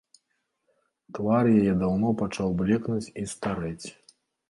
Твар 1.17 1.45
яе 1.59 1.73
даўно 1.83 2.07
пачаў 2.25 2.59
блекнуць 2.65 3.01
і 3.21 3.31
старэць. 3.39 3.87